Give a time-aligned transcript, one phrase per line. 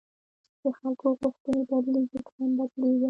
[0.61, 2.99] د خلکو غوښتنې بدلېږي، ته هم بدلېږه.